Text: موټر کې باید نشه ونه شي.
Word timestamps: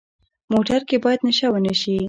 موټر 0.53 0.81
کې 0.89 0.97
باید 1.03 1.19
نشه 1.27 1.47
ونه 1.51 1.73
شي. 1.81 1.95